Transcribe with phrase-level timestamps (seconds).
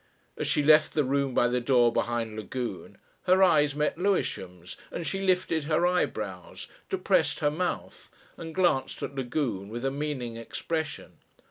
[0.35, 5.05] As she left the room by the door behind Lagune her eyes met Lewisham's, and
[5.05, 11.19] she lifted her eyebrows, depressed her mouth, and glanced at Lagune with a meaning expression.